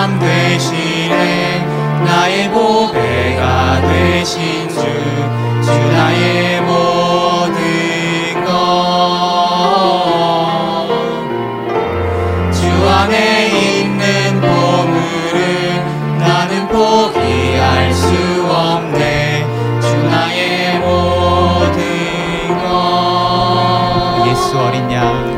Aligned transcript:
참 0.00 0.18
되시네 0.18 1.66
나의 2.06 2.50
보배가 2.50 3.82
되신 3.82 4.66
주, 4.70 4.76
주 4.76 5.70
나의 5.92 6.62
모든 6.62 8.44
것. 8.46 8.50
주 12.50 12.88
안에 12.88 13.48
있는 13.48 14.40
보물을 14.40 15.84
나는 16.18 16.66
포기할 16.68 17.92
수 17.92 18.06
없네. 18.48 19.46
주 19.82 19.94
나의 20.08 20.78
모든 20.78 21.78
것. 22.62 24.26
예수 24.28 24.58
어린 24.58 24.90
양 24.92 25.29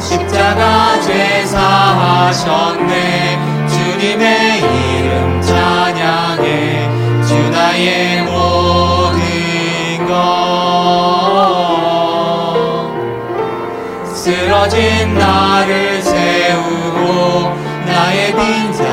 십자가 0.00 1.00
제사하셨네. 1.02 2.48
주님의 3.68 4.58
이름 4.58 5.40
찬양해. 5.42 6.88
주 7.26 7.50
나의 7.50 8.22
모든 8.22 10.06
것 10.08 10.14
쓰러진 14.14 15.14
나를 15.14 16.02
세우고 16.02 17.54
나의 17.86 18.34
빈잔 18.34 18.89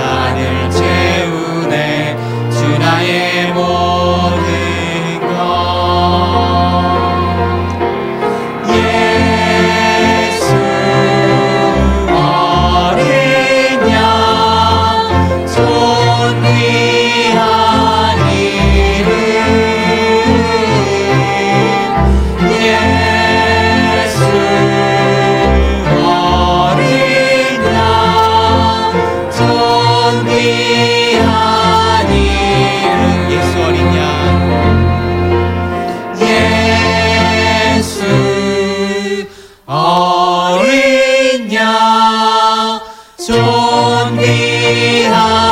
Ton 43.27 44.15
behind. 44.15 45.46